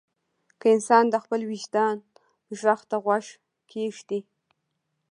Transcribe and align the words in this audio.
که 0.59 0.67
انسان 0.75 1.03
د 1.09 1.15
خپل 1.23 1.41
وجدان 1.51 1.97
غږ 2.61 2.79
ته 2.89 2.95
غوږ 3.03 3.25
کېږدي. 3.71 4.19